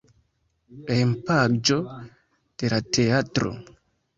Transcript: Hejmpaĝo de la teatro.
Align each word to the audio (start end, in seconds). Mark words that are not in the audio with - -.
Hejmpaĝo 0.91 1.77
de 2.63 2.73
la 2.75 2.81
teatro. 2.99 3.57